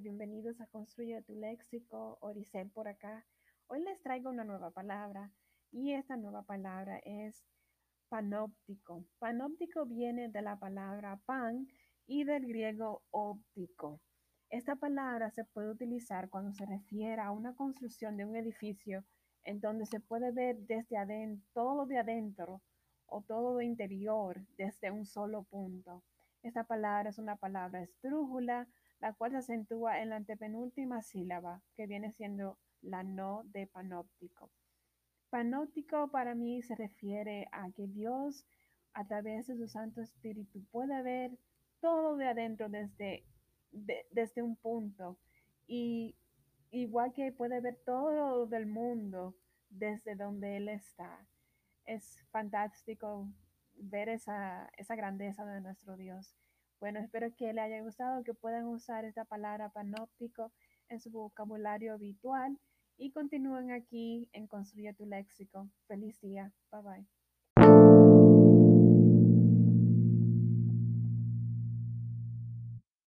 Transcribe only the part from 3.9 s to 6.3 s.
traigo una nueva palabra y esta